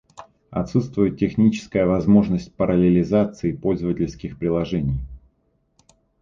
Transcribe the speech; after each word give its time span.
Отсутствует 0.49 1.19
техническая 1.19 1.85
возможность 1.85 2.55
параллелизации 2.55 3.51
пользовательских 3.53 4.39
приложений 4.39 4.97